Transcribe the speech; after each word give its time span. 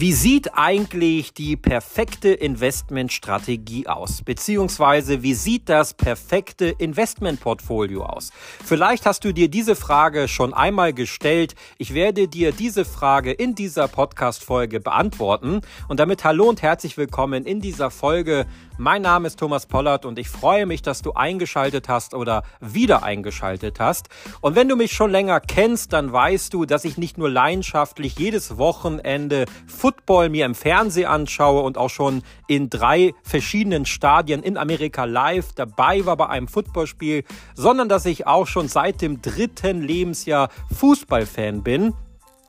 Wie 0.00 0.14
sieht 0.14 0.54
eigentlich 0.54 1.34
die 1.34 1.58
perfekte 1.58 2.30
Investmentstrategie 2.30 3.86
aus? 3.86 4.22
Beziehungsweise 4.22 5.22
wie 5.22 5.34
sieht 5.34 5.68
das 5.68 5.92
perfekte 5.92 6.68
Investmentportfolio 6.68 8.04
aus? 8.04 8.32
Vielleicht 8.64 9.04
hast 9.04 9.26
du 9.26 9.34
dir 9.34 9.50
diese 9.50 9.76
Frage 9.76 10.26
schon 10.26 10.54
einmal 10.54 10.94
gestellt. 10.94 11.54
Ich 11.76 11.92
werde 11.92 12.28
dir 12.28 12.52
diese 12.52 12.86
Frage 12.86 13.30
in 13.30 13.54
dieser 13.54 13.88
Podcast-Folge 13.88 14.80
beantworten. 14.80 15.60
Und 15.86 16.00
damit 16.00 16.24
hallo 16.24 16.48
und 16.48 16.62
herzlich 16.62 16.96
willkommen 16.96 17.44
in 17.44 17.60
dieser 17.60 17.90
Folge. 17.90 18.46
Mein 18.78 19.02
Name 19.02 19.26
ist 19.26 19.38
Thomas 19.38 19.66
Pollard 19.66 20.06
und 20.06 20.18
ich 20.18 20.30
freue 20.30 20.64
mich, 20.64 20.80
dass 20.80 21.02
du 21.02 21.12
eingeschaltet 21.12 21.90
hast 21.90 22.14
oder 22.14 22.44
wieder 22.60 23.02
eingeschaltet 23.02 23.78
hast. 23.78 24.08
Und 24.40 24.56
wenn 24.56 24.70
du 24.70 24.76
mich 24.76 24.92
schon 24.92 25.10
länger 25.10 25.38
kennst, 25.40 25.92
dann 25.92 26.10
weißt 26.10 26.54
du, 26.54 26.64
dass 26.64 26.86
ich 26.86 26.96
nicht 26.96 27.18
nur 27.18 27.28
leidenschaftlich 27.28 28.18
jedes 28.18 28.56
Wochenende 28.56 29.44
Football 29.90 30.28
mir 30.28 30.46
im 30.46 30.54
Fernsehen 30.54 31.08
anschaue 31.08 31.62
und 31.62 31.76
auch 31.76 31.90
schon 31.90 32.22
in 32.46 32.70
drei 32.70 33.12
verschiedenen 33.24 33.86
Stadien 33.86 34.40
in 34.40 34.56
Amerika 34.56 35.02
live 35.02 35.52
dabei 35.54 36.06
war 36.06 36.16
bei 36.16 36.28
einem 36.28 36.46
Footballspiel, 36.46 37.24
sondern 37.56 37.88
dass 37.88 38.06
ich 38.06 38.24
auch 38.24 38.46
schon 38.46 38.68
seit 38.68 39.02
dem 39.02 39.20
dritten 39.20 39.82
Lebensjahr 39.82 40.48
Fußballfan 40.78 41.64
bin. 41.64 41.92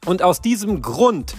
Und 0.05 0.21
aus 0.21 0.41
diesem 0.41 0.83
Grund 0.83 1.35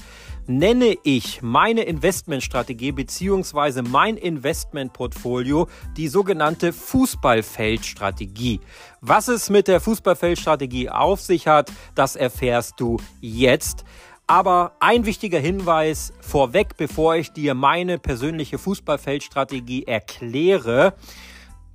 nenne 0.48 0.96
ich 1.04 1.40
meine 1.40 1.82
Investmentstrategie 1.82 2.90
beziehungsweise 2.90 3.84
mein 3.84 4.16
Investmentportfolio 4.16 5.68
die 5.96 6.08
sogenannte 6.08 6.72
Fußballfeldstrategie. 6.72 8.58
Was 9.00 9.28
es 9.28 9.50
mit 9.50 9.68
der 9.68 9.80
Fußballfeldstrategie 9.80 10.90
auf 10.90 11.20
sich 11.20 11.46
hat, 11.46 11.70
das 11.94 12.16
erfährst 12.16 12.80
du 12.80 12.96
jetzt. 13.20 13.84
Aber 14.26 14.76
ein 14.80 15.04
wichtiger 15.04 15.38
Hinweis 15.38 16.12
vorweg, 16.20 16.76
bevor 16.76 17.16
ich 17.16 17.32
dir 17.32 17.54
meine 17.54 17.98
persönliche 17.98 18.58
Fußballfeldstrategie 18.58 19.84
erkläre. 19.84 20.94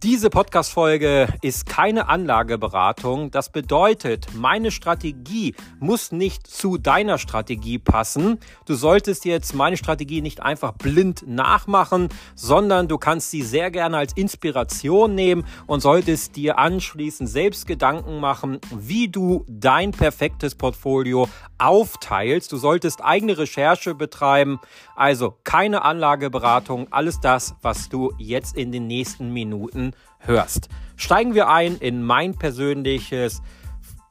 Diese 0.03 0.29
Podcast-Folge 0.29 1.27
ist 1.41 1.65
keine 1.65 2.07
Anlageberatung. 2.07 3.31
Das 3.31 3.51
bedeutet, 3.51 4.27
meine 4.35 4.69
Strategie 4.69 5.55
muss 5.79 6.11
nicht 6.11 6.45
zu 6.45 6.77
deiner 6.77 7.17
Strategie 7.17 7.79
passen. 7.79 8.39
Du 8.67 8.75
solltest 8.75 9.25
jetzt 9.25 9.55
meine 9.55 9.75
Strategie 9.75 10.21
nicht 10.21 10.39
einfach 10.39 10.73
blind 10.73 11.27
nachmachen, 11.27 12.09
sondern 12.35 12.87
du 12.87 12.99
kannst 12.99 13.31
sie 13.31 13.41
sehr 13.41 13.71
gerne 13.71 13.97
als 13.97 14.13
Inspiration 14.13 15.15
nehmen 15.15 15.45
und 15.65 15.79
solltest 15.79 16.35
dir 16.35 16.59
anschließend 16.59 17.27
selbst 17.27 17.65
Gedanken 17.65 18.19
machen, 18.19 18.59
wie 18.69 19.07
du 19.07 19.45
dein 19.49 19.93
perfektes 19.93 20.53
Portfolio 20.53 21.27
aufteilst. 21.57 22.51
Du 22.51 22.57
solltest 22.57 23.03
eigene 23.03 23.39
Recherche 23.39 23.95
betreiben. 23.95 24.59
Also 24.95 25.39
keine 25.43 25.81
Anlageberatung. 25.81 26.85
Alles 26.91 27.19
das, 27.19 27.55
was 27.63 27.89
du 27.89 28.13
jetzt 28.19 28.55
in 28.55 28.71
den 28.71 28.85
nächsten 28.85 29.33
Minuten 29.33 29.86
hörst. 30.19 30.69
Steigen 30.95 31.33
wir 31.35 31.49
ein 31.49 31.77
in 31.77 32.03
mein 32.03 32.35
persönliches 32.35 33.41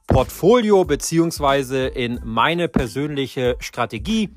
Portfolio 0.07 0.85
beziehungsweise 0.85 1.87
in 1.87 2.19
meine 2.23 2.67
persönliche 2.67 3.57
Strategie, 3.59 4.29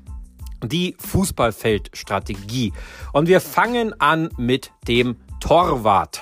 die 0.63 0.95
Fußballfeldstrategie. 0.99 2.73
Und 3.13 3.27
wir 3.27 3.41
fangen 3.41 3.99
an 3.99 4.29
mit 4.37 4.71
dem 4.87 5.15
Torwart. 5.39 6.21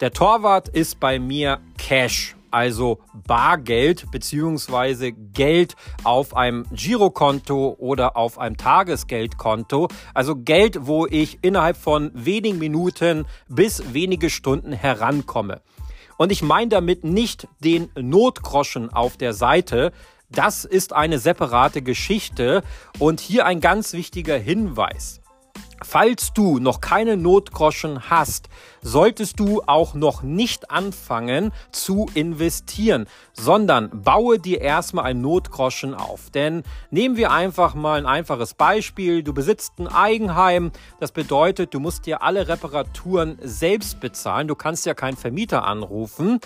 Der 0.00 0.12
Torwart 0.12 0.68
ist 0.68 1.00
bei 1.00 1.18
mir 1.18 1.60
Cash 1.78 2.36
also 2.52 3.00
Bargeld 3.26 4.10
beziehungsweise 4.10 5.12
Geld 5.12 5.76
auf 6.04 6.36
einem 6.36 6.66
Girokonto 6.72 7.76
oder 7.78 8.16
auf 8.16 8.38
einem 8.38 8.56
Tagesgeldkonto. 8.56 9.88
Also 10.14 10.36
Geld, 10.36 10.86
wo 10.86 11.06
ich 11.06 11.38
innerhalb 11.42 11.76
von 11.76 12.10
wenigen 12.14 12.58
Minuten 12.58 13.26
bis 13.48 13.94
wenige 13.94 14.30
Stunden 14.30 14.72
herankomme. 14.72 15.62
Und 16.18 16.30
ich 16.30 16.42
meine 16.42 16.68
damit 16.68 17.04
nicht 17.04 17.48
den 17.60 17.88
Notgroschen 17.98 18.92
auf 18.92 19.16
der 19.16 19.32
Seite. 19.32 19.92
Das 20.30 20.64
ist 20.64 20.92
eine 20.92 21.18
separate 21.18 21.82
Geschichte. 21.82 22.62
Und 22.98 23.20
hier 23.20 23.46
ein 23.46 23.60
ganz 23.60 23.92
wichtiger 23.92 24.38
Hinweis. 24.38 25.21
Falls 25.84 26.32
du 26.32 26.58
noch 26.58 26.80
keine 26.80 27.16
Notgroschen 27.16 28.10
hast, 28.10 28.48
solltest 28.82 29.38
du 29.40 29.62
auch 29.66 29.94
noch 29.94 30.22
nicht 30.22 30.70
anfangen 30.70 31.52
zu 31.70 32.06
investieren, 32.14 33.06
sondern 33.32 33.90
baue 34.02 34.38
dir 34.38 34.60
erstmal 34.60 35.04
ein 35.04 35.20
Notgroschen 35.20 35.94
auf. 35.94 36.30
Denn 36.30 36.62
nehmen 36.90 37.16
wir 37.16 37.30
einfach 37.30 37.74
mal 37.74 37.98
ein 37.98 38.06
einfaches 38.06 38.54
Beispiel. 38.54 39.22
Du 39.22 39.32
besitzt 39.32 39.78
ein 39.78 39.88
Eigenheim. 39.88 40.72
Das 41.00 41.12
bedeutet, 41.12 41.74
du 41.74 41.80
musst 41.80 42.06
dir 42.06 42.22
alle 42.22 42.48
Reparaturen 42.48 43.38
selbst 43.42 44.00
bezahlen. 44.00 44.48
Du 44.48 44.54
kannst 44.54 44.86
ja 44.86 44.94
keinen 44.94 45.16
Vermieter 45.16 45.64
anrufen. 45.64 46.40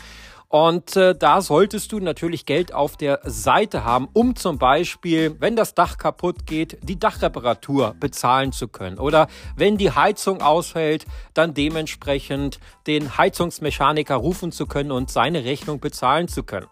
Und 0.49 0.97
äh, 0.97 1.15
da 1.17 1.41
solltest 1.41 1.91
du 1.91 1.99
natürlich 1.99 2.47
Geld 2.47 2.73
auf 2.73 2.97
der 2.97 3.21
Seite 3.25 3.85
haben, 3.85 4.09
um 4.13 4.37
zum 4.37 4.59
Beispiel, 4.59 5.37
wenn 5.41 5.57
das 5.57 5.75
Dach 5.75 5.99
kaputt 5.99 6.47
geht, 6.47 6.79
die 6.83 6.99
Dachreparatur 6.99 7.95
bezahlen 7.99 8.53
zu 8.53 8.69
können. 8.69 8.99
Oder 8.99 9.27
wenn 9.57 9.77
die 9.77 9.91
Heizung 9.91 10.43
ausfällt, 10.43 11.05
dann 11.35 11.53
dementsprechend 11.53 12.61
den 12.87 13.19
Heizungsmechaniker 13.19 14.15
rufen 14.15 14.53
zu 14.53 14.67
können 14.67 14.93
und 14.93 15.11
seine 15.11 15.45
Rechnung 15.45 15.81
bezahlen 15.81 16.29
zu 16.29 16.45
können. 16.45 16.69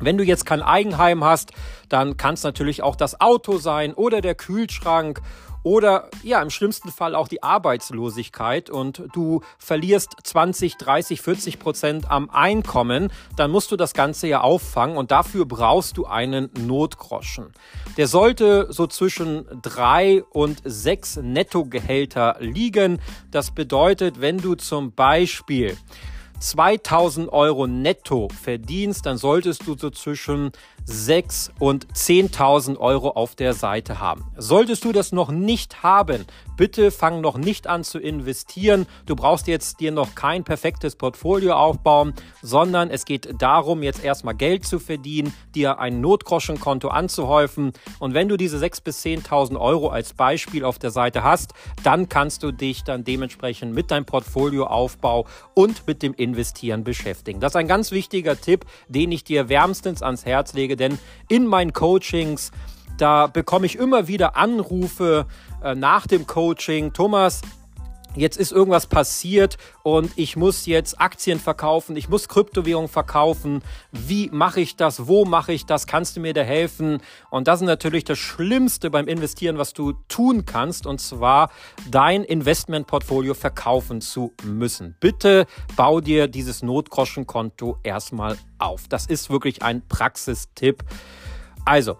Wenn 0.00 0.18
du 0.18 0.24
jetzt 0.24 0.44
kein 0.44 0.60
Eigenheim 0.60 1.22
hast, 1.22 1.52
dann 1.88 2.16
kann 2.16 2.34
es 2.34 2.42
natürlich 2.42 2.82
auch 2.82 2.96
das 2.96 3.20
Auto 3.20 3.58
sein 3.58 3.94
oder 3.94 4.20
der 4.20 4.34
Kühlschrank 4.34 5.20
oder 5.64 6.10
ja, 6.22 6.40
im 6.40 6.50
schlimmsten 6.50 6.92
Fall 6.92 7.16
auch 7.16 7.26
die 7.26 7.42
Arbeitslosigkeit 7.42 8.70
und 8.70 9.02
du 9.12 9.40
verlierst 9.58 10.12
20, 10.22 10.76
30, 10.76 11.20
40 11.20 11.58
Prozent 11.58 12.10
am 12.10 12.30
Einkommen, 12.30 13.10
dann 13.36 13.50
musst 13.50 13.72
du 13.72 13.76
das 13.76 13.94
Ganze 13.94 14.28
ja 14.28 14.42
auffangen 14.42 14.96
und 14.96 15.10
dafür 15.10 15.46
brauchst 15.46 15.96
du 15.96 16.06
einen 16.06 16.50
Notgroschen. 16.66 17.52
Der 17.96 18.06
sollte 18.06 18.66
so 18.70 18.86
zwischen 18.86 19.46
drei 19.62 20.22
und 20.30 20.60
sechs 20.64 21.16
Nettogehälter 21.16 22.36
liegen. 22.40 23.00
Das 23.30 23.50
bedeutet, 23.50 24.20
wenn 24.20 24.38
du 24.38 24.54
zum 24.54 24.92
Beispiel 24.92 25.76
2000 26.44 27.32
Euro 27.32 27.66
netto 27.66 28.28
verdienst, 28.28 29.06
dann 29.06 29.16
solltest 29.16 29.66
du 29.66 29.78
so 29.78 29.88
zwischen 29.88 30.52
6 30.84 31.52
und 31.58 31.86
10.000 31.94 32.76
Euro 32.76 33.12
auf 33.12 33.34
der 33.34 33.54
Seite 33.54 33.98
haben. 34.00 34.26
Solltest 34.36 34.84
du 34.84 34.92
das 34.92 35.12
noch 35.12 35.30
nicht 35.30 35.82
haben, 35.82 36.26
bitte 36.58 36.90
fang 36.90 37.22
noch 37.22 37.38
nicht 37.38 37.66
an 37.66 37.82
zu 37.82 37.98
investieren. 37.98 38.86
Du 39.06 39.16
brauchst 39.16 39.46
jetzt 39.46 39.80
dir 39.80 39.92
noch 39.92 40.14
kein 40.14 40.44
perfektes 40.44 40.96
Portfolio 40.96 41.54
aufbauen, 41.54 42.12
sondern 42.42 42.90
es 42.90 43.06
geht 43.06 43.40
darum, 43.40 43.82
jetzt 43.82 44.04
erstmal 44.04 44.34
Geld 44.34 44.66
zu 44.66 44.78
verdienen, 44.78 45.32
dir 45.54 45.78
ein 45.78 46.02
Notgroschenkonto 46.02 46.88
anzuhäufen. 46.88 47.72
Und 47.98 48.12
wenn 48.12 48.28
du 48.28 48.36
diese 48.36 48.58
6 48.58 48.82
bis 48.82 49.02
10.000 49.02 49.58
Euro 49.58 49.88
als 49.88 50.12
Beispiel 50.12 50.64
auf 50.64 50.78
der 50.78 50.90
Seite 50.90 51.24
hast, 51.24 51.54
dann 51.82 52.10
kannst 52.10 52.42
du 52.42 52.52
dich 52.52 52.84
dann 52.84 53.04
dementsprechend 53.04 53.74
mit 53.74 53.90
deinem 53.90 54.04
Portfolioaufbau 54.04 55.26
und 55.54 55.86
mit 55.86 56.02
dem 56.02 56.12
Investieren 56.34 56.82
beschäftigen. 56.82 57.38
Das 57.38 57.52
ist 57.52 57.56
ein 57.56 57.68
ganz 57.68 57.92
wichtiger 57.92 58.40
Tipp, 58.40 58.64
den 58.88 59.12
ich 59.12 59.22
dir 59.22 59.48
wärmstens 59.48 60.02
ans 60.02 60.26
Herz 60.26 60.52
lege 60.52 60.74
denn 60.76 60.98
in 61.28 61.46
meinen 61.46 61.72
Coachings, 61.72 62.50
da 62.98 63.28
bekomme 63.28 63.66
ich 63.66 63.76
immer 63.76 64.08
wieder 64.08 64.36
Anrufe 64.36 65.26
äh, 65.62 65.76
nach 65.76 66.08
dem 66.08 66.26
Coaching. 66.26 66.92
Thomas, 66.92 67.40
jetzt 68.16 68.36
ist 68.36 68.52
irgendwas 68.52 68.86
passiert 68.86 69.56
und 69.82 70.10
ich 70.16 70.36
muss 70.36 70.66
jetzt 70.66 71.00
Aktien 71.00 71.38
verkaufen, 71.38 71.96
ich 71.96 72.08
muss 72.08 72.28
Kryptowährungen 72.28 72.88
verkaufen. 72.88 73.62
Wie 73.92 74.30
mache 74.30 74.60
ich 74.60 74.76
das? 74.76 75.06
Wo 75.06 75.24
mache 75.24 75.52
ich 75.52 75.66
das? 75.66 75.86
Kannst 75.86 76.16
du 76.16 76.20
mir 76.20 76.34
da 76.34 76.42
helfen? 76.42 76.98
Und 77.30 77.48
das 77.48 77.60
ist 77.60 77.66
natürlich 77.66 78.04
das 78.04 78.18
Schlimmste 78.18 78.90
beim 78.90 79.08
Investieren, 79.08 79.58
was 79.58 79.72
du 79.72 79.92
tun 80.08 80.44
kannst, 80.44 80.86
und 80.86 81.00
zwar 81.00 81.50
dein 81.90 82.24
Investmentportfolio 82.24 83.34
verkaufen 83.34 84.00
zu 84.00 84.32
müssen. 84.42 84.96
Bitte 85.00 85.46
bau 85.76 86.00
dir 86.00 86.28
dieses 86.28 86.62
Notgroschenkonto 86.62 87.78
erstmal 87.82 88.36
auf. 88.58 88.88
Das 88.88 89.06
ist 89.06 89.30
wirklich 89.30 89.62
ein 89.62 89.86
Praxistipp. 89.88 90.84
Also, 91.64 91.96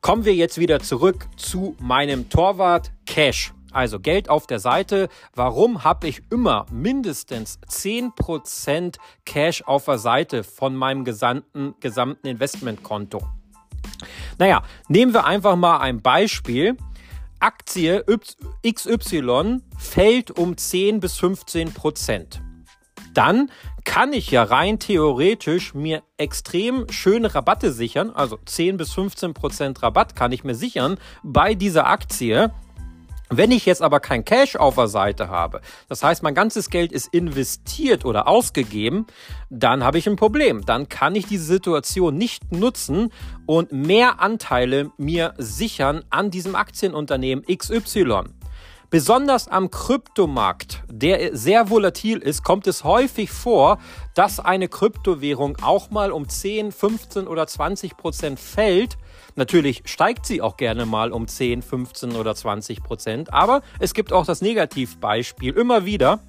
kommen 0.00 0.24
wir 0.24 0.34
jetzt 0.34 0.58
wieder 0.58 0.80
zurück 0.80 1.28
zu 1.36 1.76
meinem 1.80 2.28
Torwart 2.28 2.92
Cash. 3.06 3.52
Also 3.72 4.00
Geld 4.00 4.28
auf 4.28 4.46
der 4.46 4.58
Seite. 4.58 5.08
Warum 5.34 5.84
habe 5.84 6.08
ich 6.08 6.22
immer 6.30 6.66
mindestens 6.70 7.58
10% 7.68 8.96
Cash 9.24 9.62
auf 9.62 9.86
der 9.86 9.98
Seite 9.98 10.44
von 10.44 10.74
meinem 10.76 11.04
gesamten, 11.04 11.74
gesamten 11.80 12.26
Investmentkonto? 12.26 13.22
Naja, 14.38 14.62
nehmen 14.88 15.12
wir 15.14 15.24
einfach 15.24 15.56
mal 15.56 15.78
ein 15.78 16.00
Beispiel. 16.02 16.76
Aktie 17.40 18.04
XY 18.64 19.58
fällt 19.76 20.30
um 20.30 20.56
10 20.56 21.00
bis 21.00 21.18
15 21.18 21.74
Prozent. 21.74 22.40
Dann 23.14 23.50
kann 23.84 24.12
ich 24.12 24.30
ja 24.30 24.44
rein 24.44 24.78
theoretisch 24.78 25.74
mir 25.74 26.02
extrem 26.16 26.88
schöne 26.90 27.34
Rabatte 27.34 27.72
sichern, 27.72 28.10
also 28.10 28.38
10 28.44 28.76
bis 28.76 28.92
15 28.92 29.34
Prozent 29.34 29.82
Rabatt 29.82 30.14
kann 30.16 30.32
ich 30.32 30.44
mir 30.44 30.54
sichern 30.54 30.98
bei 31.22 31.54
dieser 31.54 31.86
Aktie. 31.88 32.52
Wenn 33.34 33.50
ich 33.50 33.64
jetzt 33.64 33.80
aber 33.80 33.98
kein 33.98 34.26
Cash 34.26 34.56
auf 34.56 34.74
der 34.74 34.88
Seite 34.88 35.30
habe, 35.30 35.62
das 35.88 36.02
heißt, 36.02 36.22
mein 36.22 36.34
ganzes 36.34 36.68
Geld 36.68 36.92
ist 36.92 37.14
investiert 37.14 38.04
oder 38.04 38.28
ausgegeben, 38.28 39.06
dann 39.48 39.82
habe 39.84 39.96
ich 39.96 40.06
ein 40.06 40.16
Problem. 40.16 40.66
Dann 40.66 40.90
kann 40.90 41.14
ich 41.14 41.26
diese 41.26 41.44
Situation 41.44 42.16
nicht 42.16 42.52
nutzen 42.52 43.10
und 43.46 43.72
mehr 43.72 44.20
Anteile 44.20 44.90
mir 44.98 45.32
sichern 45.38 46.04
an 46.10 46.30
diesem 46.30 46.54
Aktienunternehmen 46.54 47.44
XY. 47.46 48.24
Besonders 48.92 49.48
am 49.48 49.70
Kryptomarkt, 49.70 50.82
der 50.90 51.34
sehr 51.34 51.70
volatil 51.70 52.18
ist, 52.18 52.44
kommt 52.44 52.66
es 52.66 52.84
häufig 52.84 53.30
vor, 53.30 53.78
dass 54.14 54.38
eine 54.38 54.68
Kryptowährung 54.68 55.56
auch 55.62 55.88
mal 55.88 56.12
um 56.12 56.28
10, 56.28 56.70
15 56.70 57.26
oder 57.26 57.46
20 57.46 57.96
Prozent 57.96 58.38
fällt. 58.38 58.98
Natürlich 59.34 59.82
steigt 59.86 60.26
sie 60.26 60.42
auch 60.42 60.56
gerne 60.56 60.86
mal 60.86 61.12
um 61.12 61.26
10, 61.26 61.62
15 61.62 62.16
oder 62.16 62.34
20 62.34 62.82
Prozent, 62.82 63.32
aber 63.32 63.62
es 63.78 63.94
gibt 63.94 64.12
auch 64.12 64.26
das 64.26 64.42
Negativbeispiel. 64.42 65.54
Immer 65.54 65.84
wieder, 65.84 66.20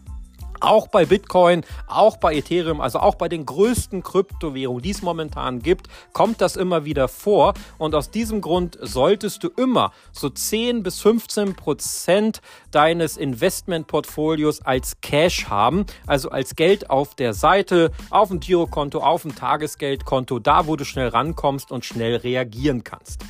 auch 0.62 0.88
bei 0.88 1.06
Bitcoin, 1.06 1.64
auch 1.88 2.18
bei 2.18 2.36
Ethereum, 2.36 2.82
also 2.82 3.00
auch 3.00 3.16
bei 3.16 3.30
den 3.30 3.46
größten 3.46 4.04
Kryptowährungen, 4.04 4.82
die 4.82 4.92
es 4.92 5.02
momentan 5.02 5.60
gibt, 5.60 5.88
kommt 6.14 6.42
das 6.42 6.56
immer 6.56 6.86
wieder 6.86 7.08
vor. 7.08 7.54
Und 7.78 7.96
aus 7.96 8.12
diesem 8.12 8.42
Grund 8.42 8.78
solltest 8.82 9.44
du 9.44 9.50
immer 9.50 9.92
so 10.12 10.30
10 10.30 10.84
bis 10.84 11.02
15 11.02 11.56
Prozent 11.56 12.42
deines 12.72 13.18
Investmentportfolios 13.18 14.62
als 14.62 15.00
Cash 15.02 15.48
haben, 15.50 15.86
also 16.08 16.30
als 16.30 16.56
Geld 16.56 16.90
auf 16.90 17.16
der 17.16 17.34
Seite, 17.34 17.92
auf 18.10 18.30
dem 18.30 18.40
Girokonto, 18.40 19.00
auf 19.00 19.24
dem 19.24 19.36
Tagesgeldkonto, 19.36 20.40
da 20.40 20.68
wo 20.68 20.76
du 20.76 20.86
schnell 20.86 21.10
rankommst 21.10 21.72
und 21.72 21.86
schnell 21.86 22.16
reagieren 22.18 22.84
kannst. 22.84 23.22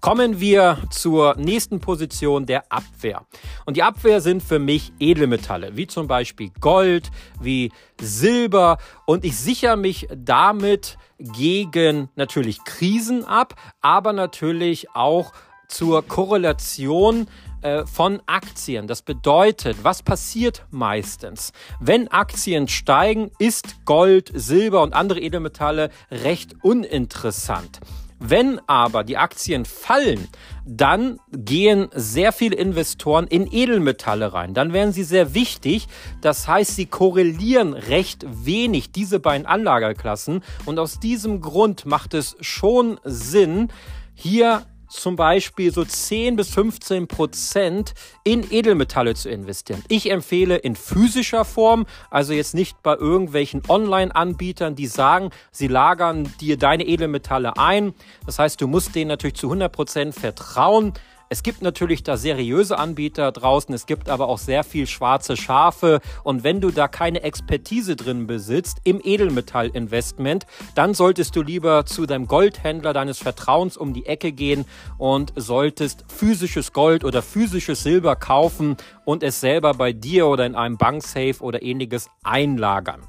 Kommen 0.00 0.38
wir 0.38 0.78
zur 0.90 1.34
nächsten 1.36 1.80
Position 1.80 2.46
der 2.46 2.70
Abwehr. 2.70 3.26
Und 3.66 3.76
die 3.76 3.82
Abwehr 3.82 4.20
sind 4.20 4.42
für 4.42 4.60
mich 4.60 4.92
Edelmetalle, 5.00 5.76
wie 5.76 5.88
zum 5.88 6.06
Beispiel 6.06 6.50
Gold, 6.60 7.10
wie 7.40 7.72
Silber. 8.00 8.78
Und 9.06 9.24
ich 9.24 9.36
sichere 9.36 9.76
mich 9.76 10.06
damit 10.14 10.98
gegen 11.18 12.10
natürlich 12.14 12.62
Krisen 12.64 13.24
ab, 13.24 13.54
aber 13.80 14.12
natürlich 14.12 14.88
auch 14.94 15.32
zur 15.66 16.06
Korrelation 16.06 17.26
äh, 17.62 17.84
von 17.84 18.22
Aktien. 18.26 18.86
Das 18.86 19.02
bedeutet, 19.02 19.78
was 19.82 20.04
passiert 20.04 20.64
meistens? 20.70 21.52
Wenn 21.80 22.06
Aktien 22.08 22.68
steigen, 22.68 23.32
ist 23.40 23.84
Gold, 23.84 24.30
Silber 24.32 24.82
und 24.82 24.94
andere 24.94 25.20
Edelmetalle 25.20 25.90
recht 26.10 26.54
uninteressant. 26.62 27.80
Wenn 28.20 28.60
aber 28.66 29.04
die 29.04 29.16
Aktien 29.16 29.64
fallen, 29.64 30.28
dann 30.66 31.18
gehen 31.30 31.88
sehr 31.94 32.32
viele 32.32 32.56
Investoren 32.56 33.26
in 33.26 33.50
Edelmetalle 33.50 34.32
rein. 34.32 34.54
Dann 34.54 34.72
werden 34.72 34.92
sie 34.92 35.04
sehr 35.04 35.34
wichtig. 35.34 35.86
Das 36.20 36.48
heißt, 36.48 36.74
sie 36.74 36.86
korrelieren 36.86 37.74
recht 37.74 38.26
wenig 38.28 38.90
diese 38.90 39.20
beiden 39.20 39.46
Anlageklassen. 39.46 40.42
Und 40.66 40.78
aus 40.78 40.98
diesem 40.98 41.40
Grund 41.40 41.86
macht 41.86 42.14
es 42.14 42.36
schon 42.40 42.98
Sinn, 43.04 43.68
hier 44.14 44.66
zum 44.88 45.16
Beispiel 45.16 45.72
so 45.72 45.84
10 45.84 46.36
bis 46.36 46.50
15 46.50 47.08
Prozent 47.08 47.94
in 48.24 48.46
Edelmetalle 48.50 49.14
zu 49.14 49.28
investieren. 49.28 49.82
Ich 49.88 50.10
empfehle 50.10 50.56
in 50.56 50.76
physischer 50.76 51.44
Form, 51.44 51.86
also 52.10 52.32
jetzt 52.32 52.54
nicht 52.54 52.82
bei 52.82 52.94
irgendwelchen 52.94 53.62
Online-Anbietern, 53.68 54.74
die 54.74 54.86
sagen, 54.86 55.30
sie 55.50 55.68
lagern 55.68 56.32
dir 56.40 56.56
deine 56.56 56.86
Edelmetalle 56.86 57.56
ein. 57.58 57.94
Das 58.26 58.38
heißt, 58.38 58.60
du 58.60 58.66
musst 58.66 58.94
denen 58.94 59.08
natürlich 59.08 59.36
zu 59.36 59.46
100 59.46 59.70
Prozent 59.70 60.14
vertrauen. 60.14 60.94
Es 61.30 61.42
gibt 61.42 61.60
natürlich 61.60 62.02
da 62.02 62.16
seriöse 62.16 62.78
Anbieter 62.78 63.32
draußen, 63.32 63.74
es 63.74 63.84
gibt 63.84 64.08
aber 64.08 64.28
auch 64.28 64.38
sehr 64.38 64.64
viel 64.64 64.86
schwarze 64.86 65.36
Schafe 65.36 66.00
und 66.24 66.42
wenn 66.42 66.62
du 66.62 66.70
da 66.70 66.88
keine 66.88 67.22
Expertise 67.22 67.96
drin 67.96 68.26
besitzt 68.26 68.78
im 68.84 68.98
Edelmetallinvestment, 69.04 70.46
dann 70.74 70.94
solltest 70.94 71.36
du 71.36 71.42
lieber 71.42 71.84
zu 71.84 72.06
deinem 72.06 72.28
Goldhändler 72.28 72.94
deines 72.94 73.18
Vertrauens 73.18 73.76
um 73.76 73.92
die 73.92 74.06
Ecke 74.06 74.32
gehen 74.32 74.64
und 74.96 75.34
solltest 75.36 76.06
physisches 76.08 76.72
Gold 76.72 77.04
oder 77.04 77.20
physisches 77.20 77.82
Silber 77.82 78.16
kaufen 78.16 78.78
und 79.04 79.22
es 79.22 79.38
selber 79.38 79.74
bei 79.74 79.92
dir 79.92 80.28
oder 80.28 80.46
in 80.46 80.54
einem 80.54 80.78
Banksafe 80.78 81.42
oder 81.42 81.62
ähnliches 81.62 82.08
einlagern. 82.22 83.02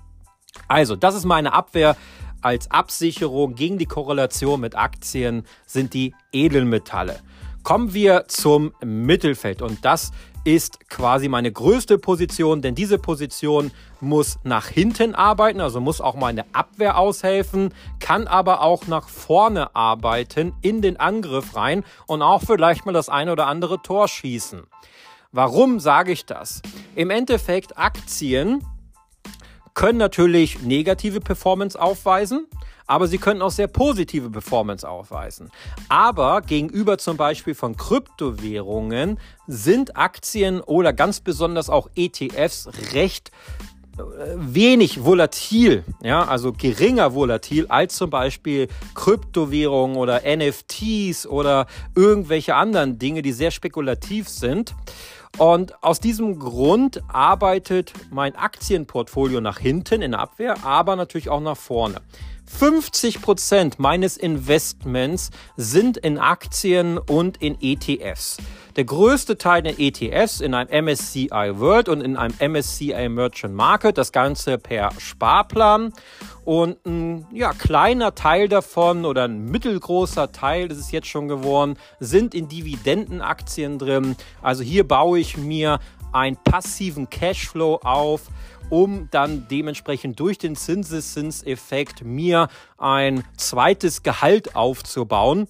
Also, 0.68 0.98
das 0.98 1.15
ist 1.15 1.24
meine 1.24 1.54
Abwehr 1.54 1.95
als 2.42 2.69
Absicherung 2.69 3.56
gegen 3.56 3.77
die 3.77 3.86
Korrelation 3.86 4.60
mit 4.60 4.75
Aktien 4.75 5.45
sind 5.65 5.94
die 5.94 6.13
Edelmetalle. 6.33 7.19
Kommen 7.64 7.94
wir 7.94 8.26
zum 8.28 8.74
Mittelfeld 8.84 9.62
und 9.62 9.84
das 9.84 10.12
ist 10.44 10.90
quasi 10.90 11.28
meine 11.28 11.52
größte 11.52 11.98
Position, 11.98 12.62
denn 12.62 12.74
diese 12.74 12.98
Position 12.98 13.72
muss 14.00 14.40
nach 14.44 14.68
hinten 14.68 15.14
arbeiten, 15.14 15.60
also 15.62 15.82
muss 15.82 16.02
auch 16.02 16.16
meine 16.16 16.46
Abwehr 16.54 16.98
aushelfen, 16.98 17.74
kann 18.00 18.28
aber 18.28 18.62
auch 18.62 18.88
nach 18.88 19.10
vorne 19.10 19.76
arbeiten, 19.76 20.54
in 20.62 20.82
den 20.82 20.98
Angriff 20.98 21.56
rein 21.56 21.84
und 22.08 22.22
auch 22.22 22.42
vielleicht 22.42 22.86
mal 22.86 22.94
das 22.94 23.10
eine 23.10 23.32
oder 23.32 23.48
andere 23.48 23.82
Tor 23.82 24.08
schießen. 24.08 24.64
Warum 25.32 25.80
sage 25.80 26.12
ich 26.12 26.26
das? 26.26 26.62
Im 26.96 27.10
Endeffekt 27.12 27.78
Aktien 27.78 28.66
können 29.76 30.00
natürlich 30.00 30.62
negative 30.62 31.20
Performance 31.20 31.80
aufweisen, 31.80 32.48
aber 32.89 33.07
sie 33.07 33.19
können 33.19 33.44
auch 33.44 33.51
sehr 33.51 33.68
positive 33.68 34.31
Performance 34.31 34.88
aufweisen. 34.88 35.51
Aber 35.89 36.41
gegenüber 36.41 36.97
zum 36.97 37.18
Beispiel 37.18 37.53
von 37.53 37.77
Kryptowährungen 37.77 39.19
sind 39.45 39.95
Aktien 39.95 40.59
oder 40.59 40.91
ganz 40.91 41.19
besonders 41.19 41.69
auch 41.69 41.88
ETFs 41.95 42.68
recht 42.94 43.30
äh, 44.00 44.01
wenig 44.36 45.03
volatil, 45.03 45.83
ja, 46.01 46.24
also 46.24 46.51
geringer 46.51 47.13
volatil 47.13 47.68
als 47.68 47.95
zum 47.95 48.09
Beispiel 48.09 48.68
Kryptowährungen 48.95 49.95
oder 49.95 50.24
NFTs 50.25 51.27
oder 51.27 51.68
irgendwelche 51.95 52.56
anderen 52.56 52.97
Dinge, 52.97 53.21
die 53.21 53.33
sehr 53.33 53.51
spekulativ 53.51 54.27
sind. 54.27 54.74
Und 55.39 55.81
aus 55.81 56.01
diesem 56.01 56.38
Grund 56.38 57.01
arbeitet 57.07 57.94
mein 58.12 58.36
Aktienportfolio 58.36 59.39
nach 59.39 59.57
hinten 59.57 60.01
in 60.01 60.12
der 60.12 60.19
Abwehr, 60.19 60.65
aber 60.65 60.97
natürlich 60.97 61.30
auch 61.30 61.39
nach 61.39 61.56
vorne. 61.56 62.01
50 62.45 63.21
Prozent 63.21 63.80
meines 63.80 64.18
Investments 64.18 65.29
sind 65.55 65.96
in 65.96 66.17
Aktien 66.17 66.98
und 66.98 67.41
in 67.41 67.55
ETFs. 67.62 68.36
Der 68.79 68.86
größte 68.86 69.38
Teil 69.38 69.62
der 69.62 69.77
ETFs 69.77 70.39
in 70.39 70.53
einem 70.53 70.86
MSCI 70.86 71.27
World 71.29 71.89
und 71.89 72.00
in 72.00 72.15
einem 72.15 72.33
MSCI 72.39 73.09
Merchant 73.09 73.53
Market, 73.53 73.98
das 73.98 74.13
Ganze 74.13 74.57
per 74.57 74.91
Sparplan. 74.98 75.91
Und 76.45 76.77
ein 76.86 77.27
ja, 77.33 77.51
kleiner 77.51 78.15
Teil 78.15 78.48
davon 78.48 79.03
oder 79.03 79.25
ein 79.25 79.43
mittelgroßer 79.43 80.31
Teil, 80.31 80.69
das 80.69 80.77
ist 80.77 80.93
jetzt 80.93 81.07
schon 81.07 81.27
geworden, 81.27 81.75
sind 82.00 82.33
in 82.33 82.48
Dividendenaktien 82.48 83.79
drin. 83.79 84.15
Also 84.41 84.63
hier 84.63 84.88
baue 84.88 85.19
ich 85.19 85.36
mir 85.36 85.79
einen 86.13 86.38
passiven 86.38 87.09
Cashflow 87.09 87.81
auf 87.83 88.29
um 88.69 89.07
dann 89.12 89.48
dementsprechend 89.50 90.19
durch 90.19 90.38
den 90.38 90.55
Zinseszinseffekt 90.55 92.03
mir 92.03 92.48
ein 92.77 93.24
zweites 93.36 94.03
Gehalt 94.03 94.55
aufzubauen. 94.55 95.48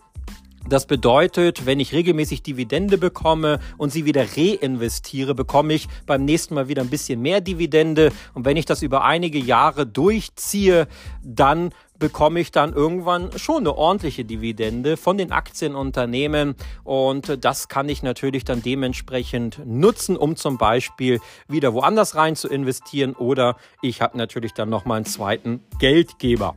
Das 0.69 0.85
bedeutet, 0.85 1.65
wenn 1.65 1.79
ich 1.79 1.93
regelmäßig 1.93 2.43
Dividende 2.43 2.99
bekomme 2.99 3.59
und 3.77 3.91
sie 3.91 4.05
wieder 4.05 4.23
reinvestiere, 4.37 5.33
bekomme 5.33 5.73
ich 5.73 5.87
beim 6.05 6.25
nächsten 6.25 6.53
Mal 6.53 6.67
wieder 6.67 6.83
ein 6.83 6.91
bisschen 6.91 7.21
mehr 7.21 7.41
Dividende. 7.41 8.11
Und 8.35 8.45
wenn 8.45 8.55
ich 8.55 8.65
das 8.65 8.83
über 8.83 9.03
einige 9.03 9.39
Jahre 9.39 9.87
durchziehe, 9.87 10.87
dann 11.23 11.71
bekomme 11.97 12.39
ich 12.39 12.51
dann 12.51 12.73
irgendwann 12.73 13.37
schon 13.37 13.57
eine 13.57 13.75
ordentliche 13.75 14.25
Dividende 14.25 14.95
von 14.95 15.17
den 15.17 15.31
Aktienunternehmen 15.31 16.55
und 16.85 17.43
das 17.43 17.67
kann 17.67 17.89
ich 17.89 18.03
natürlich 18.03 18.45
dann 18.45 18.61
dementsprechend 18.61 19.61
nutzen, 19.65 20.15
um 20.15 20.37
zum 20.37 20.57
Beispiel 20.57 21.19
wieder 21.49 21.73
woanders 21.73 22.15
rein 22.15 22.37
zu 22.37 22.47
investieren 22.47 23.15
oder 23.15 23.57
ich 23.81 24.01
habe 24.01 24.17
natürlich 24.17 24.53
dann 24.53 24.69
nochmal 24.69 24.97
einen 24.97 25.05
zweiten 25.05 25.61
Geldgeber. 25.79 26.55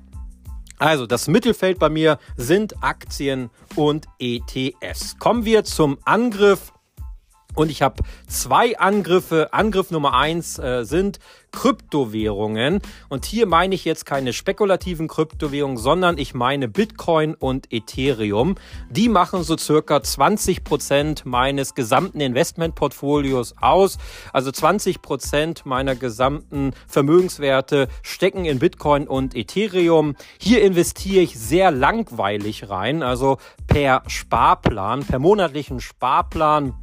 Also 0.83 1.07
das 1.07 1.29
Mittelfeld 1.29 1.79
bei 1.79 1.89
mir 1.89 2.19
sind 2.37 2.83
Aktien 2.83 3.51
und 3.77 4.07
ETFs. 4.19 5.17
Kommen 5.21 5.45
wir 5.45 5.63
zum 5.63 5.97
Angriff 6.05 6.73
Und 7.55 7.71
ich 7.71 7.83
habe 7.83 8.03
zwei 8.27 8.79
Angriffe. 8.79 9.53
Angriff 9.53 9.91
Nummer 9.91 10.15
eins 10.15 10.59
äh, 10.59 10.85
sind 10.85 11.19
Kryptowährungen. 11.53 12.81
Und 13.11 13.27
hier 13.27 13.47
meine 13.47 13.75
ich 13.75 13.85
jetzt 13.85 14.07
keine 14.07 14.33
spekulativen 14.33 15.07
Kryptowährungen, 15.07 15.77
sondern 15.77 16.17
ich 16.17 16.35
meine 16.35 16.67
Bitcoin 16.67 17.35
und 17.35 17.71
Ethereum. 17.71 18.57
Die 18.91 19.09
machen 19.09 19.43
so 19.45 19.57
circa 19.59 20.03
20 20.03 20.65
Prozent 20.65 21.27
meines 21.27 21.75
gesamten 21.75 22.21
Investmentportfolios 22.21 23.55
aus. 23.61 23.99
Also 24.33 24.51
20 24.51 25.03
Prozent 25.03 25.67
meiner 25.67 25.95
gesamten 25.95 26.73
Vermögenswerte 26.89 27.89
stecken 28.03 28.47
in 28.47 28.59
Bitcoin 28.59 29.07
und 29.07 29.37
Ethereum. 29.37 30.17
Hier 30.39 30.63
investiere 30.63 31.23
ich 31.23 31.39
sehr 31.39 31.71
langweilig 31.71 32.71
rein, 32.71 33.03
also 33.03 33.37
per 33.67 34.03
Sparplan, 34.07 35.05
per 35.05 35.19
monatlichen 35.19 35.81
Sparplan 35.81 36.75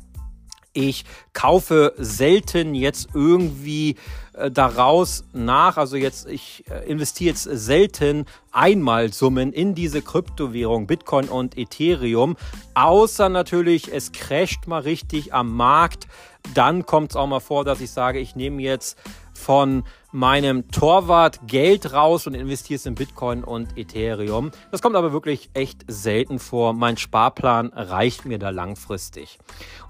ich 0.73 1.05
kaufe 1.33 1.93
selten 1.97 2.75
jetzt 2.75 3.09
irgendwie 3.13 3.95
äh, 4.33 4.51
daraus 4.51 5.23
nach, 5.33 5.77
also 5.77 5.97
jetzt, 5.97 6.27
ich 6.27 6.63
äh, 6.69 6.89
investiere 6.89 7.31
jetzt 7.31 7.43
selten 7.43 8.25
Einmalsummen 8.51 9.51
in 9.53 9.75
diese 9.75 10.01
Kryptowährung 10.01 10.87
Bitcoin 10.87 11.27
und 11.27 11.57
Ethereum, 11.57 12.37
außer 12.73 13.29
natürlich, 13.29 13.93
es 13.93 14.11
crasht 14.11 14.67
mal 14.67 14.81
richtig 14.81 15.33
am 15.33 15.55
Markt. 15.55 16.07
Dann 16.53 16.85
kommt 16.85 17.11
es 17.11 17.15
auch 17.15 17.27
mal 17.27 17.41
vor, 17.41 17.65
dass 17.65 17.81
ich 17.81 17.91
sage, 17.91 18.19
ich 18.19 18.35
nehme 18.35 18.61
jetzt 18.61 18.97
von 19.33 19.83
meinem 20.11 20.69
Torwart 20.71 21.41
Geld 21.47 21.93
raus 21.93 22.27
und 22.27 22.33
investiere 22.33 22.77
es 22.77 22.85
in 22.85 22.95
Bitcoin 22.95 23.43
und 23.43 23.77
Ethereum. 23.77 24.51
Das 24.71 24.81
kommt 24.81 24.95
aber 24.95 25.13
wirklich 25.13 25.49
echt 25.53 25.83
selten 25.87 26.39
vor. 26.39 26.73
Mein 26.73 26.97
Sparplan 26.97 27.67
reicht 27.67 28.25
mir 28.25 28.39
da 28.39 28.49
langfristig. 28.49 29.39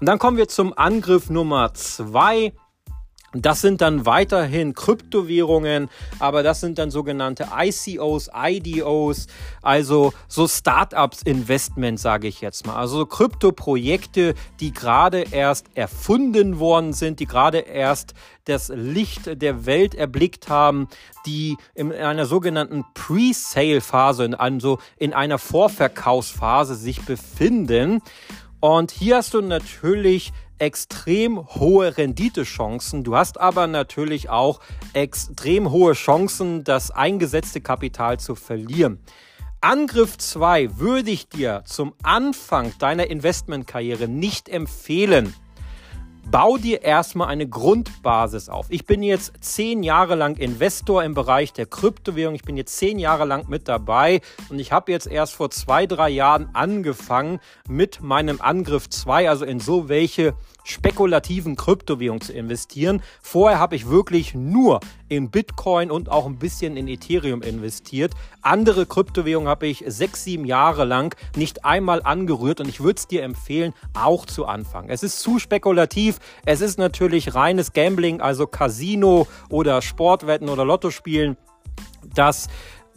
Und 0.00 0.08
dann 0.08 0.18
kommen 0.18 0.36
wir 0.36 0.48
zum 0.48 0.76
Angriff 0.76 1.30
Nummer 1.30 1.72
zwei. 1.74 2.52
Das 3.32 3.60
sind 3.60 3.80
dann 3.80 4.06
weiterhin 4.06 4.74
Kryptowährungen, 4.74 5.88
aber 6.18 6.42
das 6.42 6.60
sind 6.60 6.78
dann 6.78 6.90
sogenannte 6.90 7.46
ICOs, 7.56 8.28
IDOs, 8.34 9.28
also 9.62 10.12
so 10.26 10.48
Startups 10.48 11.22
Investment, 11.22 12.00
sage 12.00 12.26
ich 12.26 12.40
jetzt 12.40 12.66
mal. 12.66 12.74
Also 12.74 13.06
Kryptoprojekte, 13.06 14.34
die 14.58 14.72
gerade 14.72 15.26
erst 15.30 15.66
erfunden 15.74 16.58
worden 16.58 16.92
sind, 16.92 17.20
die 17.20 17.26
gerade 17.26 17.58
erst 17.58 18.14
das 18.46 18.68
Licht 18.74 19.40
der 19.40 19.64
Welt 19.64 19.94
erblickt 19.94 20.48
haben, 20.48 20.88
die 21.24 21.56
in 21.76 21.92
einer 21.92 22.26
sogenannten 22.26 22.84
Pre-Sale-Phase, 22.94 24.40
also 24.40 24.80
in 24.96 25.12
einer 25.12 25.38
Vorverkaufsphase 25.38 26.74
sich 26.74 27.02
befinden. 27.02 28.02
Und 28.58 28.90
hier 28.90 29.18
hast 29.18 29.34
du 29.34 29.40
natürlich 29.40 30.32
extrem 30.60 31.46
hohe 31.54 31.96
Renditechancen. 31.96 33.02
Du 33.02 33.16
hast 33.16 33.40
aber 33.40 33.66
natürlich 33.66 34.30
auch 34.30 34.60
extrem 34.92 35.70
hohe 35.70 35.94
Chancen, 35.94 36.64
das 36.64 36.90
eingesetzte 36.90 37.60
Kapital 37.60 38.20
zu 38.20 38.34
verlieren. 38.34 39.00
Angriff 39.62 40.16
2 40.16 40.78
würde 40.78 41.10
ich 41.10 41.28
dir 41.28 41.62
zum 41.66 41.94
Anfang 42.02 42.72
deiner 42.78 43.10
Investmentkarriere 43.10 44.08
nicht 44.08 44.48
empfehlen. 44.48 45.34
Bau 46.30 46.56
dir 46.56 46.82
erstmal 46.82 47.28
eine 47.28 47.48
Grundbasis 47.48 48.48
auf. 48.48 48.66
Ich 48.68 48.86
bin 48.86 49.02
jetzt 49.02 49.32
zehn 49.40 49.82
Jahre 49.82 50.14
lang 50.14 50.36
Investor 50.36 51.02
im 51.02 51.14
Bereich 51.14 51.52
der 51.52 51.66
Kryptowährung. 51.66 52.34
Ich 52.34 52.42
bin 52.42 52.56
jetzt 52.56 52.76
zehn 52.76 52.98
Jahre 52.98 53.24
lang 53.24 53.48
mit 53.48 53.68
dabei 53.68 54.20
und 54.48 54.58
ich 54.58 54.72
habe 54.72 54.92
jetzt 54.92 55.06
erst 55.06 55.34
vor 55.34 55.50
zwei, 55.50 55.86
drei 55.86 56.08
Jahren 56.10 56.50
angefangen 56.52 57.40
mit 57.68 58.00
meinem 58.00 58.40
Angriff 58.40 58.88
2, 58.88 59.28
also 59.28 59.44
in 59.44 59.60
so 59.60 59.88
welche 59.88 60.34
spekulativen 60.64 61.56
Kryptowährungen 61.56 62.20
zu 62.20 62.32
investieren. 62.32 63.02
Vorher 63.22 63.58
habe 63.58 63.76
ich 63.76 63.88
wirklich 63.88 64.34
nur 64.34 64.80
in 65.08 65.30
Bitcoin 65.30 65.90
und 65.90 66.08
auch 66.10 66.26
ein 66.26 66.38
bisschen 66.38 66.76
in 66.76 66.88
Ethereum 66.88 67.42
investiert. 67.42 68.12
Andere 68.42 68.86
Kryptowährungen 68.86 69.48
habe 69.48 69.66
ich 69.66 69.84
sechs, 69.86 70.24
sieben 70.24 70.44
Jahre 70.44 70.84
lang 70.84 71.14
nicht 71.36 71.64
einmal 71.64 72.02
angerührt 72.02 72.60
und 72.60 72.68
ich 72.68 72.80
würde 72.80 72.98
es 72.98 73.06
dir 73.06 73.22
empfehlen, 73.22 73.74
auch 73.94 74.26
zu 74.26 74.46
anfangen. 74.46 74.90
Es 74.90 75.02
ist 75.02 75.20
zu 75.20 75.38
spekulativ. 75.38 76.18
Es 76.44 76.60
ist 76.60 76.78
natürlich 76.78 77.34
reines 77.34 77.72
Gambling, 77.72 78.20
also 78.20 78.46
Casino 78.46 79.26
oder 79.48 79.82
Sportwetten 79.82 80.48
oder 80.48 80.64
Lottospielen. 80.64 81.36
Das 82.14 82.48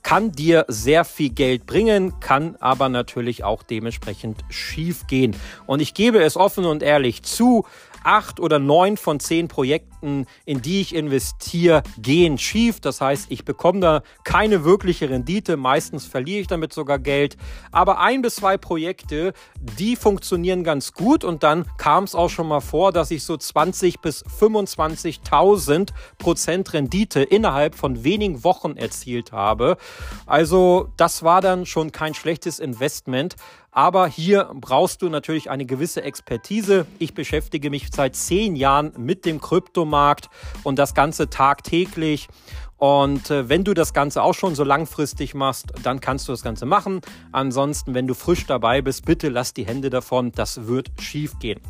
kann 0.04 0.32
dir 0.32 0.66
sehr 0.68 1.06
viel 1.06 1.30
Geld 1.30 1.66
bringen, 1.66 2.20
kann 2.20 2.58
aber 2.60 2.90
natürlich 2.90 3.44
auch 3.44 3.64
dementsprechend 3.64 4.44
schief 4.50 5.08
gehen. 5.08 5.36
Und 5.66 5.82
ich 5.82 5.94
gebe 5.94 6.22
es 6.22 6.38
offen 6.38 6.66
und 6.66 6.84
ehrlich 6.84 7.24
zu, 7.24 7.66
acht 8.04 8.40
oder 8.40 8.60
neun 8.60 8.98
von 8.98 9.20
zehn 9.20 9.48
Projekten, 9.48 10.26
in 10.46 10.62
die 10.62 10.82
ich 10.82 10.96
investiere, 10.96 11.84
gehen 11.98 12.38
schief. 12.38 12.80
Das 12.80 13.02
heißt, 13.02 13.28
ich 13.30 13.46
bekomme 13.46 13.80
da 13.80 14.04
keine 14.24 14.64
wirkliche 14.64 15.10
Rendite. 15.10 15.58
Meistens 15.58 16.06
verliere 16.06 16.42
ich 16.42 16.48
damit 16.48 16.74
sogar 16.74 17.00
Geld. 17.00 17.38
Aber 17.72 18.00
ein 18.00 18.22
bis 18.22 18.36
zwei 18.36 18.58
Projekte, 18.58 19.34
die 19.60 19.96
funktionieren 19.96 20.64
ganz 20.64 20.94
gut. 20.94 21.24
Und 21.24 21.44
dann 21.44 21.66
kam 21.78 22.04
es 22.04 22.16
auch 22.16 22.30
schon 22.30 22.48
mal 22.48 22.62
vor, 22.62 22.92
dass 22.92 23.12
ich 23.12 23.24
so 23.24 23.38
20 23.38 24.00
bis 24.00 24.26
25.000 24.26 25.90
Prozent 26.18 26.74
Rendite 26.74 27.22
innerhalb 27.24 27.76
von 27.76 28.04
wenigen 28.04 28.44
Wochen 28.44 28.76
erzielt 28.78 29.32
habe. 29.32 29.78
Also 30.26 30.90
das 30.98 31.24
war 31.24 31.42
dann 31.42 31.66
schon 31.66 31.92
kein 31.92 32.14
schlechtes 32.14 32.60
Investment. 32.60 33.36
Aber 33.74 34.08
hier 34.08 34.52
brauchst 34.54 35.02
du 35.02 35.10
natürlich 35.10 35.50
eine 35.50 35.66
gewisse 35.66 36.04
Expertise. 36.04 36.86
Ich 37.00 37.16
beschäftige 37.16 37.72
mich 37.72 37.88
seit 37.92 38.16
zehn 38.16 38.56
Jahren 38.56 38.94
mit 38.98 39.26
dem 39.26 39.42
Kryptomarkt 39.42 40.30
und 40.64 40.78
das 40.78 40.94
Ganze 40.94 41.30
tagtäglich. 41.30 42.28
Und 42.78 43.32
äh, 43.32 43.50
wenn 43.50 43.64
du 43.64 43.74
das 43.74 43.94
Ganze 43.94 44.22
auch 44.22 44.34
schon 44.34 44.56
so 44.56 44.64
langfristig 44.64 45.34
machst, 45.34 45.74
dann 45.84 46.02
kannst 46.02 46.28
du 46.28 46.34
das 46.34 46.44
Ganze 46.44 46.66
machen. 46.66 47.02
Ansonsten, 47.32 47.94
wenn 47.94 48.08
du 48.08 48.14
frisch 48.14 48.46
dabei 48.46 48.82
bist, 48.82 49.06
bitte 49.06 49.30
lass 49.30 49.54
die 49.54 49.66
Hände 49.66 49.90
davon. 49.90 50.32
Das 50.34 50.68
wird 50.68 50.92
schief 51.00 51.40
gehen. 51.40 51.62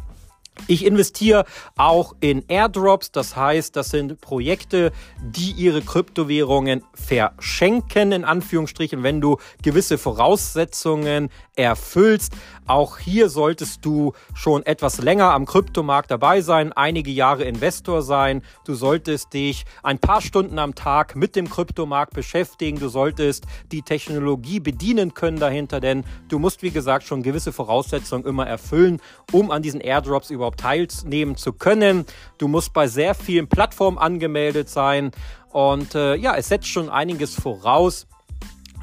Ich 0.67 0.85
investiere 0.85 1.45
auch 1.75 2.15
in 2.19 2.43
Airdrops, 2.47 3.11
das 3.11 3.35
heißt, 3.35 3.75
das 3.75 3.89
sind 3.89 4.21
Projekte, 4.21 4.91
die 5.21 5.51
ihre 5.51 5.81
Kryptowährungen 5.81 6.83
verschenken, 6.93 8.11
in 8.11 8.23
Anführungsstrichen, 8.23 9.03
wenn 9.03 9.19
du 9.19 9.37
gewisse 9.61 9.97
Voraussetzungen 9.97 11.29
erfüllst. 11.55 12.33
Auch 12.65 12.97
hier 12.97 13.29
solltest 13.29 13.83
du 13.85 14.13
schon 14.33 14.65
etwas 14.65 15.01
länger 15.01 15.31
am 15.33 15.45
Kryptomarkt 15.45 16.09
dabei 16.09 16.41
sein, 16.41 16.71
einige 16.71 17.11
Jahre 17.11 17.43
Investor 17.43 18.01
sein. 18.01 18.41
Du 18.65 18.73
solltest 18.73 19.33
dich 19.33 19.65
ein 19.83 19.99
paar 19.99 20.21
Stunden 20.21 20.57
am 20.59 20.75
Tag 20.75 21.15
mit 21.15 21.35
dem 21.35 21.49
Kryptomarkt 21.49 22.13
beschäftigen. 22.13 22.79
Du 22.79 22.87
solltest 22.87 23.45
die 23.71 23.81
Technologie 23.81 24.59
bedienen 24.59 25.13
können 25.13 25.39
dahinter, 25.39 25.79
denn 25.79 26.05
du 26.29 26.39
musst, 26.39 26.63
wie 26.63 26.71
gesagt, 26.71 27.05
schon 27.05 27.21
gewisse 27.21 27.51
Voraussetzungen 27.51 28.25
immer 28.25 28.47
erfüllen, 28.47 29.01
um 29.31 29.51
an 29.51 29.61
diesen 29.61 29.81
Airdrops 29.81 30.29
überhaupt 30.29 30.61
teilnehmen 30.61 31.35
zu 31.35 31.53
können. 31.53 32.05
Du 32.37 32.47
musst 32.47 32.73
bei 32.73 32.87
sehr 32.87 33.13
vielen 33.13 33.47
Plattformen 33.47 33.97
angemeldet 33.97 34.69
sein. 34.69 35.11
Und 35.51 35.93
äh, 35.93 36.15
ja, 36.15 36.35
es 36.35 36.47
setzt 36.47 36.67
schon 36.67 36.89
einiges 36.89 37.35
voraus. 37.35 38.07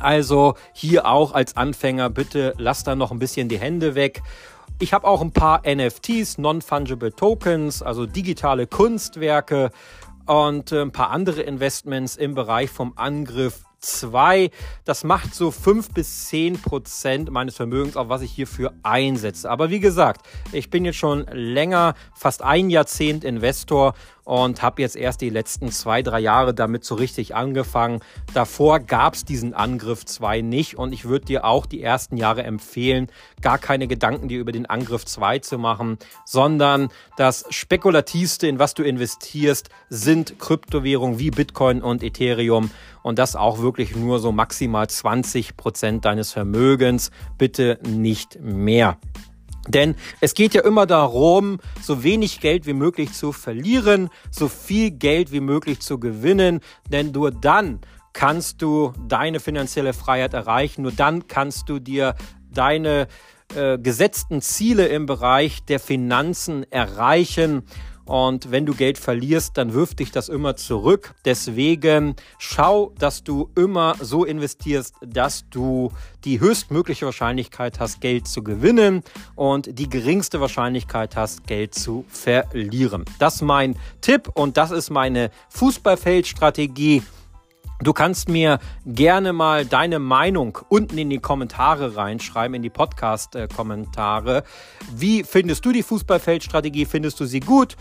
Also 0.00 0.54
hier 0.72 1.06
auch 1.06 1.32
als 1.32 1.56
Anfänger 1.56 2.10
bitte 2.10 2.54
lasst 2.58 2.86
da 2.86 2.94
noch 2.94 3.10
ein 3.10 3.18
bisschen 3.18 3.48
die 3.48 3.58
Hände 3.58 3.94
weg. 3.94 4.22
Ich 4.78 4.94
habe 4.94 5.06
auch 5.06 5.20
ein 5.20 5.32
paar 5.32 5.62
NFTs, 5.66 6.38
Non-Fungible 6.38 7.12
Tokens, 7.12 7.82
also 7.82 8.06
digitale 8.06 8.66
Kunstwerke 8.66 9.70
und 10.26 10.72
äh, 10.72 10.80
ein 10.80 10.92
paar 10.92 11.10
andere 11.10 11.42
Investments 11.42 12.16
im 12.16 12.34
Bereich 12.34 12.70
vom 12.70 12.94
Angriff 12.96 13.64
2. 13.80 14.50
Das 14.84 15.04
macht 15.04 15.34
so 15.34 15.50
5 15.50 15.92
bis 15.92 16.28
10 16.28 16.62
Prozent 16.62 17.30
meines 17.30 17.56
Vermögens, 17.56 17.96
auf 17.96 18.08
was 18.08 18.22
ich 18.22 18.32
hierfür 18.32 18.72
einsetze. 18.82 19.50
Aber 19.50 19.70
wie 19.70 19.80
gesagt, 19.80 20.26
ich 20.52 20.70
bin 20.70 20.84
jetzt 20.84 20.98
schon 20.98 21.26
länger, 21.32 21.94
fast 22.14 22.42
ein 22.42 22.70
Jahrzehnt 22.70 23.24
Investor 23.24 23.94
und 24.24 24.62
habe 24.62 24.82
jetzt 24.82 24.96
erst 24.96 25.20
die 25.20 25.30
letzten 25.30 25.70
zwei, 25.70 26.02
drei 26.02 26.20
Jahre 26.20 26.54
damit 26.54 26.84
so 26.84 26.94
richtig 26.94 27.34
angefangen. 27.34 28.00
Davor 28.34 28.80
gab 28.80 29.14
es 29.14 29.24
diesen 29.24 29.54
Angriff 29.54 30.04
2 30.04 30.40
nicht 30.40 30.76
und 30.76 30.92
ich 30.92 31.04
würde 31.04 31.26
dir 31.26 31.44
auch 31.44 31.66
die 31.66 31.82
ersten 31.82 32.16
Jahre 32.16 32.42
empfehlen, 32.42 33.08
gar 33.40 33.58
keine 33.58 33.86
Gedanken 33.86 34.28
dir 34.28 34.40
über 34.40 34.52
den 34.52 34.66
Angriff 34.66 35.04
2 35.04 35.40
zu 35.40 35.58
machen, 35.58 35.98
sondern 36.24 36.88
das 37.16 37.44
spekulativste, 37.50 38.46
in 38.46 38.58
was 38.58 38.74
du 38.74 38.82
investierst, 38.82 39.70
sind 39.88 40.38
Kryptowährungen 40.38 41.18
wie 41.18 41.30
Bitcoin 41.30 41.82
und 41.82 42.02
Ethereum 42.02 42.70
und 43.02 43.18
das 43.18 43.36
auch 43.36 43.58
wirklich 43.60 43.96
nur 43.96 44.18
so 44.18 44.32
maximal 44.32 44.88
20 44.88 45.56
Prozent 45.56 46.04
deines 46.04 46.32
Vermögens, 46.32 47.10
bitte 47.38 47.78
nicht 47.86 48.40
mehr. 48.40 48.98
Denn 49.70 49.94
es 50.20 50.34
geht 50.34 50.54
ja 50.54 50.62
immer 50.62 50.86
darum, 50.86 51.60
so 51.82 52.02
wenig 52.02 52.40
Geld 52.40 52.66
wie 52.66 52.72
möglich 52.72 53.12
zu 53.12 53.32
verlieren, 53.32 54.08
so 54.30 54.48
viel 54.48 54.90
Geld 54.90 55.32
wie 55.32 55.40
möglich 55.40 55.80
zu 55.80 55.98
gewinnen, 55.98 56.60
denn 56.88 57.12
nur 57.12 57.30
dann 57.30 57.80
kannst 58.12 58.62
du 58.62 58.92
deine 59.06 59.40
finanzielle 59.40 59.92
Freiheit 59.92 60.34
erreichen, 60.34 60.82
nur 60.82 60.92
dann 60.92 61.28
kannst 61.28 61.68
du 61.68 61.78
dir 61.78 62.14
deine 62.52 63.06
äh, 63.54 63.78
gesetzten 63.78 64.42
Ziele 64.42 64.86
im 64.86 65.06
Bereich 65.06 65.64
der 65.64 65.80
Finanzen 65.80 66.70
erreichen. 66.70 67.64
Und 68.10 68.50
wenn 68.50 68.66
du 68.66 68.74
Geld 68.74 68.98
verlierst, 68.98 69.56
dann 69.56 69.72
wirft 69.72 70.00
dich 70.00 70.10
das 70.10 70.28
immer 70.28 70.56
zurück. 70.56 71.14
Deswegen 71.24 72.16
schau, 72.40 72.92
dass 72.98 73.22
du 73.22 73.50
immer 73.54 73.94
so 74.00 74.24
investierst, 74.24 74.96
dass 75.00 75.48
du 75.48 75.92
die 76.24 76.40
höchstmögliche 76.40 77.06
Wahrscheinlichkeit 77.06 77.78
hast, 77.78 78.00
Geld 78.00 78.26
zu 78.26 78.42
gewinnen 78.42 79.04
und 79.36 79.78
die 79.78 79.88
geringste 79.88 80.40
Wahrscheinlichkeit 80.40 81.14
hast, 81.14 81.46
Geld 81.46 81.76
zu 81.76 82.04
verlieren. 82.08 83.04
Das 83.20 83.36
ist 83.36 83.42
mein 83.42 83.76
Tipp 84.00 84.28
und 84.34 84.56
das 84.56 84.72
ist 84.72 84.90
meine 84.90 85.30
Fußballfeldstrategie. 85.50 87.04
Du 87.82 87.94
kannst 87.94 88.28
mir 88.28 88.58
gerne 88.84 89.32
mal 89.32 89.64
deine 89.64 89.98
Meinung 89.98 90.58
unten 90.68 90.98
in 90.98 91.08
die 91.08 91.18
Kommentare 91.18 91.96
reinschreiben, 91.96 92.54
in 92.54 92.62
die 92.62 92.68
Podcast-Kommentare. 92.68 94.44
Wie 94.94 95.24
findest 95.24 95.64
du 95.64 95.72
die 95.72 95.82
Fußballfeldstrategie? 95.82 96.84
Findest 96.84 97.18
du 97.20 97.24
sie 97.24 97.40
gut? 97.40 97.76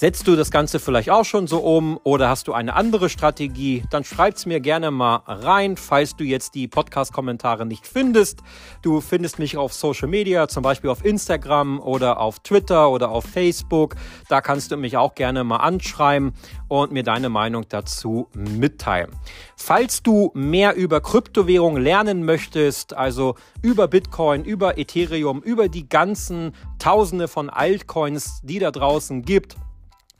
Setzt 0.00 0.28
du 0.28 0.36
das 0.36 0.52
Ganze 0.52 0.78
vielleicht 0.78 1.10
auch 1.10 1.24
schon 1.24 1.48
so 1.48 1.58
um 1.58 1.98
oder 2.04 2.28
hast 2.28 2.46
du 2.46 2.52
eine 2.52 2.76
andere 2.76 3.08
Strategie? 3.08 3.82
Dann 3.90 4.04
schreib's 4.04 4.46
mir 4.46 4.60
gerne 4.60 4.92
mal 4.92 5.22
rein, 5.26 5.76
falls 5.76 6.14
du 6.14 6.22
jetzt 6.22 6.54
die 6.54 6.68
Podcast-Kommentare 6.68 7.66
nicht 7.66 7.84
findest. 7.84 8.38
Du 8.80 9.00
findest 9.00 9.40
mich 9.40 9.56
auf 9.56 9.72
Social 9.72 10.06
Media, 10.06 10.46
zum 10.46 10.62
Beispiel 10.62 10.88
auf 10.88 11.04
Instagram 11.04 11.80
oder 11.80 12.20
auf 12.20 12.38
Twitter 12.38 12.90
oder 12.90 13.08
auf 13.10 13.24
Facebook. 13.24 13.96
Da 14.28 14.40
kannst 14.40 14.70
du 14.70 14.76
mich 14.76 14.96
auch 14.96 15.16
gerne 15.16 15.42
mal 15.42 15.56
anschreiben 15.56 16.32
und 16.68 16.92
mir 16.92 17.02
deine 17.02 17.28
Meinung 17.28 17.66
dazu 17.68 18.28
mitteilen. 18.34 19.10
Falls 19.56 20.04
du 20.04 20.30
mehr 20.32 20.76
über 20.76 21.00
Kryptowährungen 21.00 21.82
lernen 21.82 22.24
möchtest, 22.24 22.94
also 22.94 23.34
über 23.62 23.88
Bitcoin, 23.88 24.44
über 24.44 24.78
Ethereum, 24.78 25.42
über 25.42 25.68
die 25.68 25.88
ganzen 25.88 26.52
Tausende 26.78 27.26
von 27.26 27.50
Altcoins, 27.50 28.42
die 28.44 28.60
da 28.60 28.70
draußen 28.70 29.22
gibt, 29.22 29.56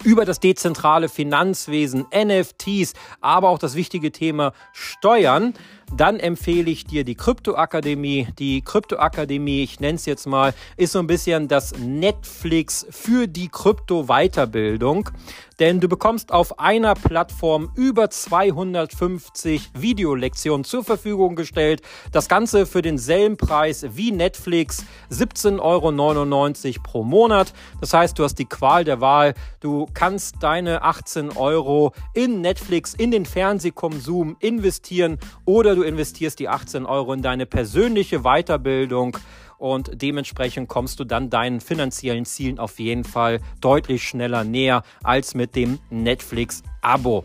über 0.05 0.25
das 0.25 0.41
dezentrale 0.41 1.09
Finanzwesen, 1.09 2.07
NFTs, 2.15 2.95
aber 3.21 3.49
auch 3.49 3.59
das 3.59 3.75
wichtige 3.75 4.13
Thema 4.13 4.53
Steuern, 4.73 5.55
dann 5.97 6.21
empfehle 6.21 6.71
ich 6.71 6.85
dir 6.85 7.05
die 7.05 7.15
Kryptoakademie. 7.15 8.29
Die 8.39 8.63
Kryptoakademie, 8.63 9.63
ich 9.63 9.81
nenne 9.81 9.97
es 9.97 10.07
jetzt 10.07 10.27
mal, 10.27 10.55
ist 10.77 10.93
so 10.93 10.99
ein 10.99 11.07
bisschen 11.07 11.49
das 11.49 11.73
Netflix 11.79 12.87
für 12.91 13.27
die 13.27 13.49
Krypto-Weiterbildung. 13.49 15.11
Denn 15.59 15.81
du 15.81 15.89
bekommst 15.89 16.33
auf 16.33 16.61
einer 16.61 16.95
Plattform 16.95 17.73
über 17.75 18.11
250 18.11 19.71
Videolektionen 19.75 20.63
zur 20.63 20.85
Verfügung 20.85 21.35
gestellt. 21.35 21.83
Das 22.13 22.29
Ganze 22.29 22.65
für 22.65 22.81
denselben 22.81 23.37
Preis 23.37 23.85
wie 23.91 24.13
Netflix, 24.13 24.85
17,99 25.11 25.59
Euro 25.61 26.83
pro 26.85 27.03
Monat. 27.03 27.53
Das 27.81 27.93
heißt, 27.93 28.17
du 28.19 28.23
hast 28.23 28.37
die 28.37 28.45
Qual 28.45 28.85
der 28.85 29.01
Wahl. 29.01 29.35
Du 29.59 29.87
kannst 29.95 30.37
deine 30.41 30.83
18 30.83 31.37
Euro 31.37 31.93
in 32.15 32.41
Netflix, 32.41 32.95
in 32.95 33.11
den 33.11 33.27
Fernsehkonsum 33.27 34.37
investieren 34.39 35.19
oder 35.45 35.75
du 35.79 35.85
investierst 35.85 36.41
die 36.41 36.49
18 36.49 36.87
Euro 36.87 37.13
in 37.13 37.23
deine 37.23 37.47
persönliche 37.47 38.23
Weiterbildung 38.23 39.17
und 39.59 40.03
dementsprechend 40.03 40.69
kommst 40.69 40.99
du 40.99 41.05
dann 41.05 41.31
deinen 41.31 41.61
finanziellen 41.61 42.25
Zielen 42.25 42.59
auf 42.59 42.81
jeden 42.81 43.05
Fall 43.05 43.41
deutlich 43.61 44.03
schneller 44.03 44.43
näher 44.43 44.83
als 45.05 45.35
mit 45.35 45.55
dem 45.55 45.79
Netflix-Abo. 45.91 47.25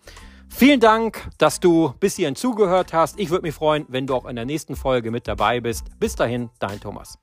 Vielen 0.48 0.80
Dank, 0.80 1.28
dass 1.40 1.60
du 1.60 1.96
bis 2.00 2.18
hierhin 2.18 2.36
zugehört 2.36 2.94
hast. 2.94 3.20
Ich 3.20 3.32
würde 3.32 3.42
mich 3.42 3.56
freuen, 3.56 3.88
wenn 3.88 4.06
du 4.06 4.14
auch 4.14 4.26
in 4.26 4.36
der 4.36 4.46
nächsten 4.46 4.76
Folge 4.76 5.10
mit 5.10 5.28
dabei 5.28 5.60
bist. 5.60 5.86
Bis 6.00 6.14
dahin, 6.14 6.52
dein 6.60 6.80
Thomas. 6.80 7.18